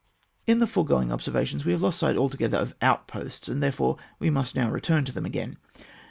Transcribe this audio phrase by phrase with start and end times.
[0.47, 4.55] In the foregoing observations we have lost sight altogether of outposts, and therefore we must
[4.55, 5.57] now return to them again.